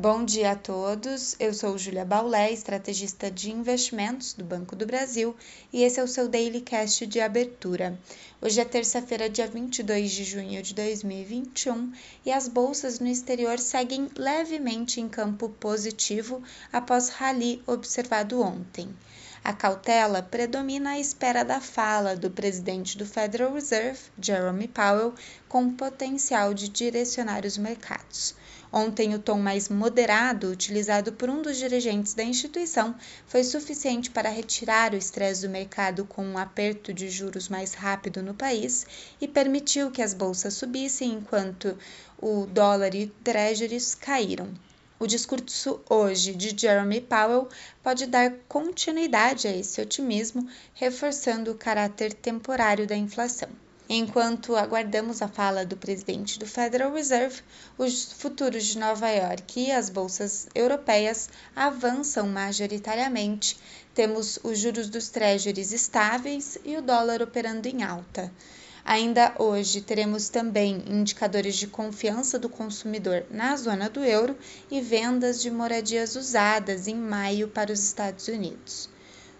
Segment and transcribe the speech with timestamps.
[0.00, 1.36] Bom dia a todos.
[1.38, 5.36] Eu sou Julia Baulé, estrategista de investimentos do Banco do Brasil,
[5.70, 8.00] e esse é o seu Daily Cast de abertura.
[8.40, 11.92] Hoje é terça-feira, dia 22 de junho de 2021,
[12.24, 18.88] e as bolsas no exterior seguem levemente em campo positivo após rally observado ontem.
[19.42, 25.14] A cautela predomina à espera da fala do presidente do Federal Reserve, Jerome Powell,
[25.48, 28.34] com potencial de direcionar os mercados.
[28.70, 32.94] Ontem, o tom mais moderado utilizado por um dos dirigentes da instituição
[33.26, 38.22] foi suficiente para retirar o estresse do mercado com um aperto de juros mais rápido
[38.22, 38.86] no país
[39.20, 41.76] e permitiu que as bolsas subissem enquanto
[42.18, 44.52] o dólar e treasuries caíram.
[45.02, 47.48] O discurso hoje de Jeremy Powell
[47.82, 53.48] pode dar continuidade a esse otimismo, reforçando o caráter temporário da inflação.
[53.88, 57.40] Enquanto aguardamos a fala do presidente do Federal Reserve,
[57.78, 63.56] os futuros de Nova York e as bolsas europeias avançam majoritariamente.
[63.94, 68.30] Temos os juros dos treasuries estáveis e o dólar operando em alta.
[68.90, 74.36] Ainda hoje teremos também indicadores de confiança do consumidor na zona do euro
[74.68, 78.90] e vendas de moradias usadas em maio para os Estados Unidos.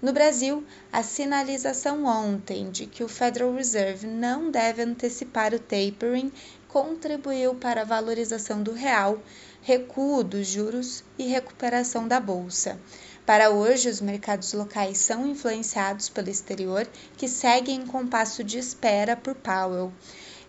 [0.00, 6.32] No Brasil, a sinalização ontem de que o Federal Reserve não deve antecipar o tapering
[6.66, 9.22] contribuiu para a valorização do real,
[9.60, 12.80] recuo dos juros e recuperação da bolsa.
[13.26, 16.86] Para hoje, os mercados locais são influenciados pelo exterior,
[17.16, 19.90] que segue em compasso de espera por Powell.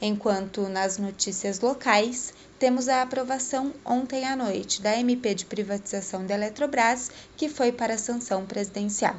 [0.01, 6.33] Enquanto nas notícias locais, temos a aprovação ontem à noite da MP de privatização da
[6.33, 9.15] Eletrobras, que foi para sanção presidencial.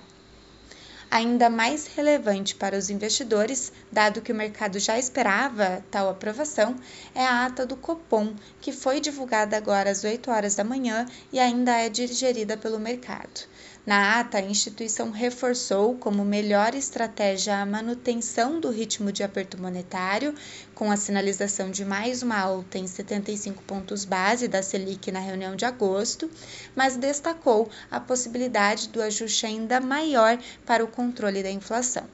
[1.11, 6.77] Ainda mais relevante para os investidores, dado que o mercado já esperava tal aprovação,
[7.15, 11.39] é a ata do Copom, que foi divulgada agora às 8 horas da manhã e
[11.39, 13.47] ainda é digerida pelo mercado.
[13.87, 20.35] Na ata, a instituição reforçou como melhor estratégia a manutenção do ritmo de aperto monetário,
[20.75, 25.55] com a sinalização de mais uma alta em 75 pontos base da Selic na reunião
[25.55, 26.29] de agosto,
[26.75, 30.37] mas destacou a possibilidade do ajuste ainda maior
[30.67, 32.05] para o controle da inflação.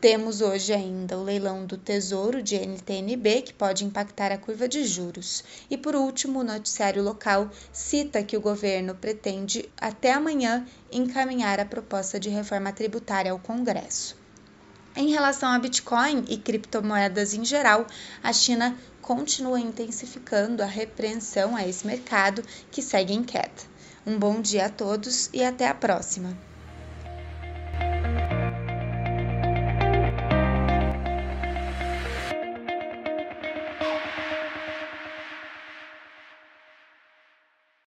[0.00, 4.84] Temos hoje ainda o leilão do Tesouro de NTNB, que pode impactar a curva de
[4.84, 5.44] juros.
[5.68, 11.66] E por último, o noticiário local cita que o governo pretende, até amanhã, encaminhar a
[11.66, 14.16] proposta de reforma tributária ao Congresso.
[14.96, 17.86] Em relação a Bitcoin e criptomoedas em geral,
[18.22, 23.62] a China continua intensificando a repreensão a esse mercado que segue em queda.
[24.06, 26.47] Um bom dia a todos e até a próxima!